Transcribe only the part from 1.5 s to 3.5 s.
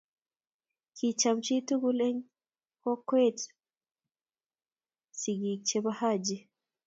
tugul eng kokweemkobochi